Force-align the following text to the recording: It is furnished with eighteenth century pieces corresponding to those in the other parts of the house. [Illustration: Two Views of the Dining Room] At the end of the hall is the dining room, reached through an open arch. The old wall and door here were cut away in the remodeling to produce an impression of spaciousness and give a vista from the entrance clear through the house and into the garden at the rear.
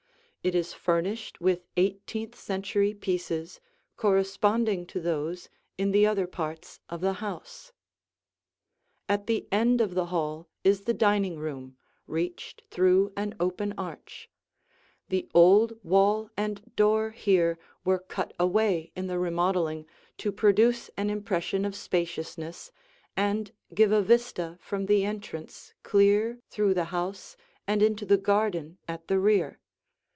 It 0.43 0.55
is 0.55 0.73
furnished 0.73 1.39
with 1.39 1.67
eighteenth 1.77 2.33
century 2.33 2.95
pieces 2.95 3.59
corresponding 3.95 4.87
to 4.87 4.99
those 4.99 5.49
in 5.77 5.91
the 5.91 6.07
other 6.07 6.25
parts 6.25 6.79
of 6.89 6.99
the 6.99 7.13
house. 7.21 7.71
[Illustration: 9.07 9.07
Two 9.07 9.17
Views 9.21 9.21
of 9.21 9.25
the 9.25 9.35
Dining 9.35 9.69
Room] 9.69 9.69
At 9.69 9.69
the 9.69 9.71
end 9.71 9.81
of 9.81 9.93
the 9.93 10.05
hall 10.07 10.47
is 10.63 10.81
the 10.81 10.93
dining 10.95 11.35
room, 11.37 11.77
reached 12.07 12.63
through 12.71 13.13
an 13.15 13.35
open 13.39 13.75
arch. 13.77 14.31
The 15.09 15.29
old 15.35 15.73
wall 15.83 16.31
and 16.35 16.75
door 16.75 17.11
here 17.11 17.59
were 17.85 17.99
cut 17.99 18.33
away 18.39 18.91
in 18.95 19.05
the 19.05 19.19
remodeling 19.19 19.85
to 20.17 20.31
produce 20.31 20.89
an 20.97 21.11
impression 21.11 21.65
of 21.65 21.75
spaciousness 21.75 22.71
and 23.15 23.51
give 23.75 23.91
a 23.91 24.01
vista 24.01 24.57
from 24.59 24.87
the 24.87 25.05
entrance 25.05 25.75
clear 25.83 26.39
through 26.49 26.73
the 26.73 26.85
house 26.85 27.37
and 27.67 27.83
into 27.83 28.07
the 28.07 28.17
garden 28.17 28.79
at 28.87 29.07
the 29.07 29.19
rear. 29.19 29.59